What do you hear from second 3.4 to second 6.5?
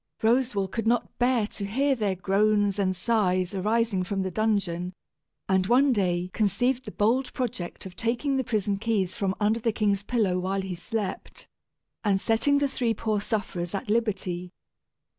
arising from the dungeon, and one day